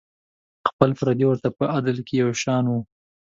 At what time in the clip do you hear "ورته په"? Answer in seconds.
1.27-1.63